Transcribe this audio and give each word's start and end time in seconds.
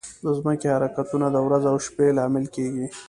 د 0.23 0.25
ځمکې 0.37 0.67
حرکتونه 0.75 1.25
د 1.31 1.37
ورځ 1.45 1.63
او 1.71 1.77
شپه 1.85 2.05
لامل 2.17 2.45
کېږي. 2.55 2.85